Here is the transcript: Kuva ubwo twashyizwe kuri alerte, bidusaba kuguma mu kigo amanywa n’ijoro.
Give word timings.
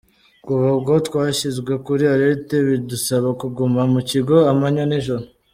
Kuva 0.45 0.67
ubwo 0.77 0.93
twashyizwe 1.07 1.71
kuri 1.85 2.03
alerte, 2.13 2.55
bidusaba 2.67 3.29
kuguma 3.39 3.81
mu 3.93 4.01
kigo 4.09 4.37
amanywa 4.51 4.83
n’ijoro. 4.89 5.25